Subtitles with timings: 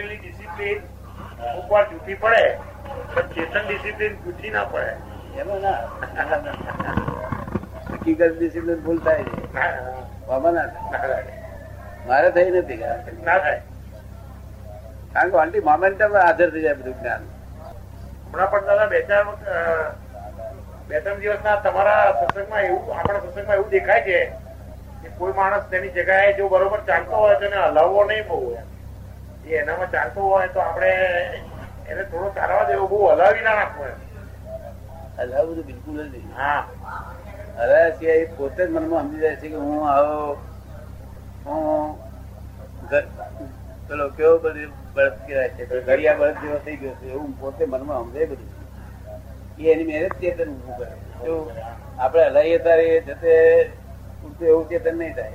[0.00, 0.78] ભણેલી ડિસિપ્લિન
[1.46, 2.44] અમુક વાર જૂઠી પડે
[3.14, 4.92] પણ ચેતન ડિસિપ્લિન જૂઠી ના પડે.
[5.36, 5.80] એમાં ના.
[7.90, 9.34] હકીકત ડિસિપ્લિન ભૂલ થાય છે.
[12.06, 13.60] મારે થઈ નથી ના થાય.
[15.12, 17.22] કારણ કે ઓનલી મોમેન્ટમ હાજર થઈ જાય બધું જ્ઞાન.
[18.26, 19.24] હમણાં પણ દાદા બે ચાર
[20.88, 24.18] બે ત્રણ દિવસના તમારા સત્સંગમાં એવું આપણા સત્સંગમાં એવું દેખાય છે
[25.02, 28.69] કે કોઈ માણસ તેની જગ્યાએ જો બરોબર ચાલતો હોય તો એને હલાવવો નહીં બહુ એમ.
[29.46, 30.90] એ એનામાં ચાલતો હોય તો આપણે
[31.88, 33.84] એને થોડો ચાલવા દેવો બહુ હલાવી ના નાખવો.
[35.18, 36.32] એટલે આ બિલકુલ જ નહીં.
[36.36, 36.66] હા.
[37.56, 40.38] હલાવ્યા સિવાય પોતે જ મનમાં સમજી જાય છે કે હું આવો
[41.46, 41.98] હું
[43.88, 48.02] પેલો કેવો બધી બળદ કહેવાય છે ઘડિયા બળદ જેવો થઈ ગયો છે એવું પોતે મનમાં
[48.02, 48.48] સમજાય બધું.
[49.58, 50.92] એ એની મહેનત ચેતન ઊભું કરે.
[51.24, 51.52] જો
[51.98, 53.32] આપણે હલાવીએ તારે જતે
[54.40, 55.30] એવું ચેતન નહીં થાય.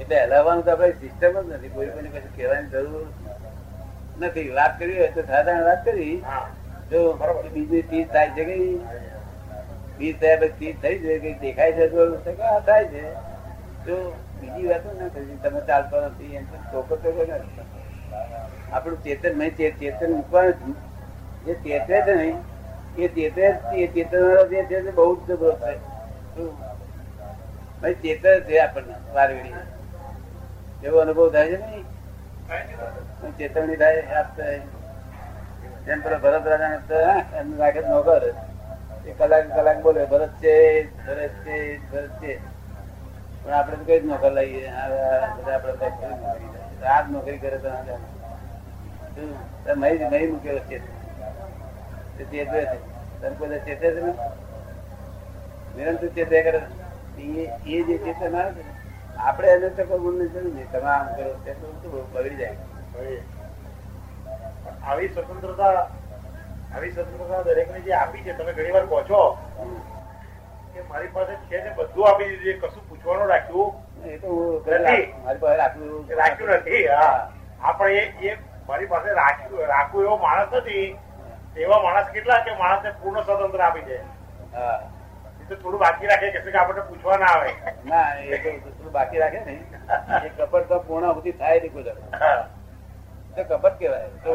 [0.00, 1.68] એટલે હલાવવાનું તો આપણે સિસ્ટમ જ નથી.
[1.68, 3.06] કોઈ કોઈને કશું કહેવાની જરૂર
[4.20, 4.48] નથી.
[4.48, 6.22] વાત કરી હોય તો સાધારણ વાત કરી.
[6.90, 7.12] જો
[7.54, 8.78] બીજી ચીજ થાય છે કઈ?
[9.98, 13.14] બીજ થયા પછી ચીજ થઈ છે કઈ દેખાય છે તો તો થાય છે.
[13.86, 16.34] જો બીજી વાત ના કરી તમે ચાલતો નથી.
[16.34, 17.60] એમ ચોખ્ખો ચોખ્ખો નથી.
[18.72, 20.76] આપણું ચેતન નહીં ચે- ચેતન મૂકવાનું
[21.44, 22.36] જે ચેતે છે નહીં
[22.98, 23.42] એ ચેતે
[23.74, 25.78] એ ચેતન વાળો જે છે બહુ જ જબરો થાય.
[27.94, 28.94] ચેતન છે આપણને.
[29.12, 29.52] વારગડી
[30.84, 31.84] એવો અનુભવ થાય છે નહીં.
[33.38, 34.52] ચેતવણી થાય આપતા
[35.86, 38.22] જેમ પેલો ભરત રાજા એમને રાખે નોકર.
[39.06, 40.54] એ કલાક કલાક બોલે ભરત છે
[41.06, 41.56] ભરત છે
[41.90, 42.32] ભરત છે.
[43.44, 44.66] પણ આપણે તો કઈ જ નોકર લઈએ.
[44.68, 44.88] આ
[45.36, 45.86] બધા આપણે તો
[46.22, 46.86] નોકરી કરે.
[46.88, 47.70] આ જ નોકરી કરે તો
[49.76, 50.78] મહી મહી મૂકેલો છે
[52.16, 52.78] તે ચેતવે છે.
[53.20, 54.12] તને કોઈ ચેતે છે ને?
[55.76, 56.60] નિરંતર ચેતે કરે
[57.72, 58.79] એ જે ચેતન આવે છે
[59.20, 60.68] આપણે એને તો કોઈ ગુણ નહીં જરૂર નહીં.
[60.72, 62.56] તમે આમ કરો તે તો શું બગડી જાય.
[64.82, 65.72] આવી સ્વતંત્રતા
[66.72, 69.22] આવી સ્વતંત્રતા દરેકને જે આપી છે તમે ઘણી વાર કહો છો
[70.74, 73.70] કે મારી પાસે છે ને બધું આપી દીધું કશું પૂછવાનું રાખ્યું
[74.06, 74.30] એ તો
[74.78, 75.04] નથી.
[75.24, 77.18] મારી પાસે રાખ્યું રાખ્યું નથી હા.
[77.60, 80.86] આપણે એ મારી પાસે રાખ્યું રાખવું એવો માણસ નથી.
[81.56, 83.98] એવા માણસ કેટલા કે માણસને પૂર્ણ સ્વતંત્ર આપી દે?
[84.54, 84.78] હા.
[85.50, 87.50] તો થોડું બાકી રાખે કે કે આપણને પૂછવા ના આવે.
[87.90, 89.54] ના એ તો થોડું બાકી રાખે ને.
[90.26, 91.84] એ કપટ તો પૂર્ણ સુધી થાય નહીં કોઈ
[93.36, 94.08] તો કપટ કહેવાય.
[94.24, 94.30] તો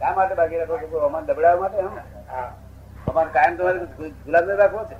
[0.00, 0.78] શા માટે બાકી રાખો?
[0.92, 2.02] છો અમારે દબડાવવા માટે એમ ને?
[3.34, 3.78] કાયમ તમારે
[4.24, 4.96] ગુલાબ રાખવો છે.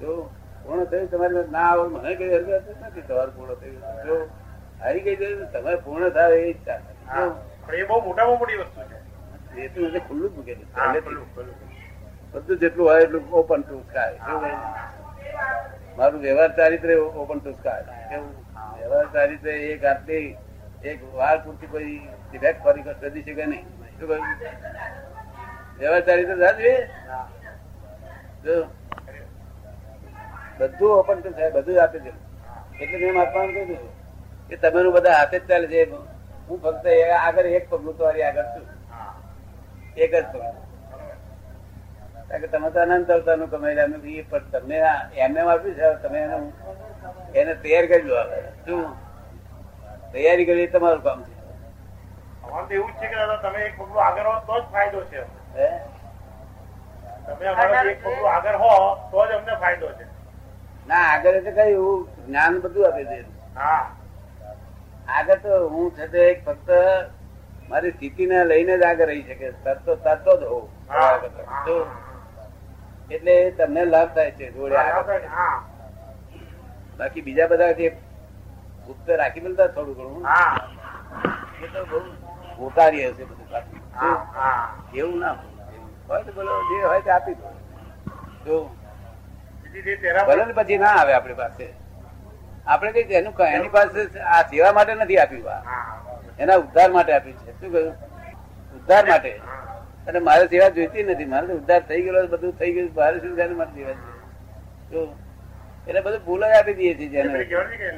[0.00, 0.10] જો
[0.64, 3.80] પૂર્ણ થયું તમારે ના આવો મને કઈ હરકત નથી તમારું પૂર્ણ થયું.
[4.06, 4.14] જો
[4.80, 6.80] હારી ગઈ તો તમારે પૂર્ણ થાય એ ઈચ્છા
[7.12, 7.30] હા.
[7.72, 8.98] એ બહુ મોટામાં મોટી વસ્તુ છે.
[9.62, 10.68] એ તો ખુલ્લું જ મૂકેલું.
[12.34, 14.18] બધું જેટલું હોય એટલું ઓપન ટુ સ્કાય
[15.98, 16.90] મારું વ્યવહાર ચારિત્ર
[17.24, 18.32] ઓપન ટુ સ્કાય કેવું?
[18.78, 20.26] વ્યવહાર ચારિત્ર એક આટલી,
[20.84, 21.92] એક વાર પૂરતી કોઈ
[22.30, 23.64] ડિફેક્ટ કરી શકે નહીં.
[23.98, 24.26] શું કહ્યું?
[25.78, 26.72] વ્યવહાર ચારિત્ર સાચવે.
[28.44, 28.54] જો
[30.58, 32.12] બધું ઓપન ટુ થાય બધું આપે છે.
[32.82, 33.92] એટલે મેં આપવાનું કહ્યું હતું
[34.48, 35.80] કે તમારું બધા હાથે જ ચાલે છે.
[36.48, 36.86] હું ફક્ત
[37.20, 38.66] આગળ એક પગલું તમારી આગળ છું.
[39.96, 40.63] એક જ પગલું.
[42.44, 44.78] કે તમે તો અનંત અવતારનું કમાઈ રહ્યા નથી પણ તમને
[45.16, 46.36] એમને આપ્યું છે તમે એને
[47.34, 48.20] એને તૈયાર કરી લો.
[48.66, 48.82] શું?
[50.12, 51.32] તૈયારી કરી તમારું કામ છે.
[52.44, 55.00] અમારે તો એવું જ છે કે દાદા તમે એક પગલું આગળ હો તો જ ફાયદો
[55.10, 55.22] છે.
[57.26, 58.72] તમે અમારા એક પગલું આગળ હો
[59.10, 60.06] તો જ અમને ફાયદો છે.
[60.86, 61.74] ના આગળ એટલે કઈ
[62.28, 63.18] જ્ઞાન બધું આપી દે.
[63.54, 63.82] હા.
[65.08, 66.68] આગળ તો હું છે તે ફક્ત
[67.68, 69.52] મારી સ્થિતિને લઈને જ આગળ રહી શકે.
[69.64, 70.66] તત્વ તત્વ જ હોઉં.
[73.10, 74.76] એટલે તમને લાભ થાય છે જોડે
[76.98, 77.86] બાકી બીજા બધા જે
[78.86, 80.24] ગુપ્ત રાખી મળતા થોડું ઘણું.
[81.62, 81.98] એ તો બહુ
[82.66, 83.48] ઉતારી હશે બધું
[84.94, 85.36] એવું ના
[86.08, 87.36] હોય તો બોલો જે હોય તે આપી
[88.44, 88.58] દો.
[90.26, 91.66] ભલે પછી ના આવે આપણી પાસે.
[92.66, 94.00] આપણે કઈ એનું એની પાસે
[94.34, 95.62] આ સેવા માટે નથી આપ્યું
[96.38, 97.52] એના ઉદ્ધાર માટે આપ્યું છે.
[97.60, 97.94] શું કહ્યું?
[98.76, 99.32] ઉદ્ધાર માટે.
[100.08, 101.28] અને મારે સેવા જોઈતી નથી.
[101.34, 103.96] મારે ઉદ્ધાર થઈ ગયેલો બધું થઈ ગયું મારે શું થાય મારે સેવા
[104.90, 105.12] જોઈએ
[105.86, 107.32] એટલે બધું ભૂલ જ આપી દઈએ છીએ જેને.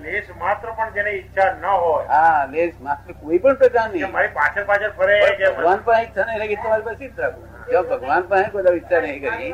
[0.04, 2.06] લેશ માત્ર પણ જેને ઈચ્છા ન હોય.
[2.12, 6.40] હા લેસ માત્ર કોઈ પણ પ્રકારની કે મારી પાછળ પાછળ ફરે ભગવાન પાસે ઈચ્છા નહીં
[6.42, 9.52] રાખી તમારી પાસે જ રાખવું જો ભગવાન પાસે કોઈ દાડો ઈચ્છા નહીં કરી.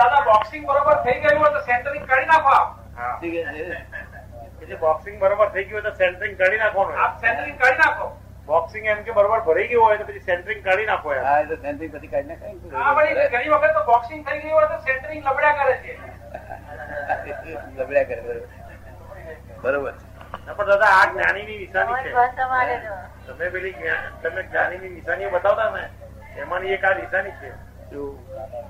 [0.00, 2.56] દાદા બોક્સિંગ બરોબર થઈ ગયું હોય તો સેન્ટરિંગ કરી નાખો.
[3.20, 8.06] ઠીક છે બોક્સિંગ બરોબર થઈ ગયું હોય તો સેન્ટરિંગ કરી નાખો આપ સેન્ટરિંગ કરી નાખો.
[8.46, 11.56] બોક્સિંગ એમ કે બરોબર ભરાઈ ગયું હોય તો પછી સેન્ટરિંગ કાઢી નાખો હા એ તો
[11.58, 12.38] સેન્ટ્રી પછી કાઢી
[12.76, 15.92] હા વળી ઘણી વખત તો બોક્સિંગ થઈ ગયું હોય તો સેન્ટરિંગ લબડ્યા કરે છે.
[17.76, 18.42] લબડ્યા કરે બરોબર.
[19.62, 19.94] બરોબર.
[20.48, 22.10] પણ દાદા આ જ્ઞાનીની નિશાની છે.
[23.26, 23.74] તમે પેલી
[24.22, 25.82] તમે જ્ઞાની ની નિશાનીઓ બતાવતા ને
[26.36, 27.50] એમાંની એક આ નિશાની છે.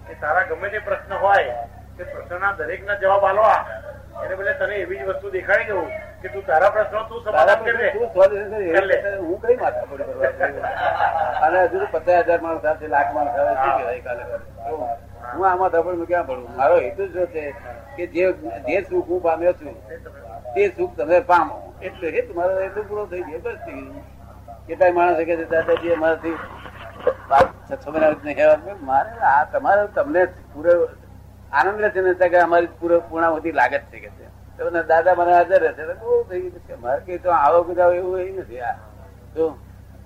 [0.06, 1.56] કે તારા ગમે તે પ્રશ્ન હોય
[1.98, 3.58] તે પ્રશ્નના દરેકના જવાબ આલવા
[4.24, 5.90] એને બદલે તને એવી જ વસ્તુ દેખાડી દઉં.
[6.22, 7.90] કે તું તારા પ્રશ્નો તું સમાધાન કરી.
[9.28, 10.72] હું કઈ માથા પડી કરવા
[11.46, 13.52] અને હજુ પચાસ હજાર માણસ સાથે લાખ માણસ આવે
[14.04, 14.12] છે
[14.68, 14.80] હું.
[15.50, 17.42] આમાં ધબડ ક્યાં પડું મારો હેતુ જો છે
[17.96, 18.24] કે જે
[18.68, 19.74] જે સુખ હું પામ્યો છું
[20.54, 21.56] તે સુખ તમે પામો.
[21.80, 24.02] એટલે એ તમારો હેતુ પૂરો થઈ ગયો બસ થઈ ગયું.
[24.66, 26.36] કેટલાય માણસ કે છે દાદાજી અમારાથી
[27.30, 30.22] પાંચ છ છ મહિના મારે આ તમારે તમને
[30.52, 30.74] પૂરો
[31.52, 34.26] આનંદ રહેશે ને કે અમારી પૂરો પૂર્ણાવતી લાગત છે કે છે.
[34.70, 38.60] દાદા મને હાજર રહેશે બહુ થઈ ગયું મારે કઈ તો આવો કદાવ એવું એ નથી.
[38.60, 38.76] આ
[39.36, 39.56] જો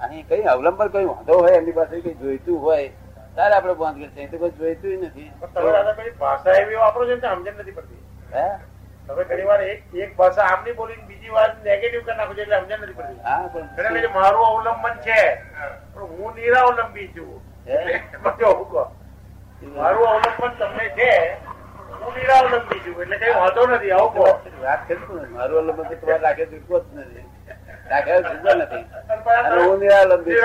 [0.01, 2.91] અહીં કઈ અવલંબન કઈ વાંધો હોય એમની પાસે કઈ જોઈતું હોય
[3.35, 4.29] ત્યારે આપડે બંધ કરશે.
[4.29, 5.33] તો કોઈ જોઈતું નથી.
[5.55, 8.03] તમે દાદા પેલી ભાષા એવી વાપરો છો ને સમજણ નથી પડતી.
[8.33, 8.59] હે?
[9.09, 12.59] તમે ઘણી વાર એક એક ભાષા આમની બોલી બીજી વાર નેગેટિવ કરી નાખો છો એટલે
[12.59, 13.21] સમજણ નથી પડતી.
[13.23, 15.41] હા એટલે કે પણ મારું અવલંબન છે
[15.95, 17.41] પણ હું નિરાવલંબી છું.
[19.77, 21.46] મારું અવલંબન તમને છું
[23.07, 24.25] એટલે કઈ વાંધો નથી આવું કહો
[24.63, 25.35] વાત કરતું નથી.
[25.35, 27.25] મારું અલંબન તમારે રાખે તો જ નથી
[27.91, 28.85] રાખે તો નથી
[29.39, 29.79] અને હું.
[29.81, 30.41] નિરાવલંબી